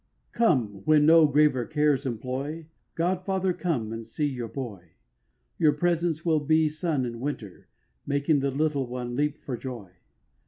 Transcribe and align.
Come, 0.31 0.81
when 0.85 1.05
no 1.05 1.27
graver 1.27 1.63
cares 1.67 2.07
employ, 2.07 2.65
God 2.95 3.23
father, 3.23 3.53
come 3.53 3.93
and 3.93 4.03
see 4.03 4.25
your 4.25 4.47
boy: 4.47 4.93
Your 5.59 5.73
presence 5.73 6.25
will 6.25 6.39
be 6.39 6.69
sun 6.69 7.05
in 7.05 7.19
winter, 7.19 7.67
Making 8.07 8.39
the 8.39 8.49
little 8.49 8.87
one 8.87 9.15
leap 9.15 9.37
for 9.43 9.55
joy. 9.55 9.91